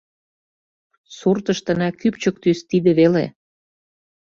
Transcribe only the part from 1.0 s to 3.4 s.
Суртыштына кӱпчык тӱс тиде веле.